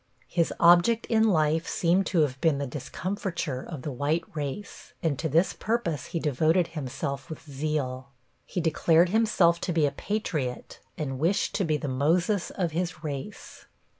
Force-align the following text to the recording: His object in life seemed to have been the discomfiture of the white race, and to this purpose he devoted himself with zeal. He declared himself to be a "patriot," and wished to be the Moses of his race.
His 0.27 0.51
object 0.59 1.05
in 1.11 1.29
life 1.29 1.67
seemed 1.67 2.07
to 2.07 2.21
have 2.21 2.41
been 2.41 2.57
the 2.57 2.65
discomfiture 2.65 3.61
of 3.61 3.83
the 3.83 3.91
white 3.91 4.23
race, 4.33 4.93
and 5.03 5.13
to 5.19 5.29
this 5.29 5.53
purpose 5.53 6.07
he 6.07 6.19
devoted 6.19 6.69
himself 6.69 7.29
with 7.29 7.43
zeal. 7.47 8.09
He 8.47 8.61
declared 8.61 9.09
himself 9.09 9.61
to 9.61 9.71
be 9.71 9.85
a 9.85 9.91
"patriot," 9.91 10.79
and 10.97 11.19
wished 11.19 11.53
to 11.53 11.65
be 11.65 11.77
the 11.77 11.87
Moses 11.87 12.49
of 12.49 12.71
his 12.71 13.03
race. 13.03 13.67